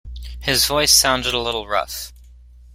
[0.39, 2.11] His voice sounded a little rough.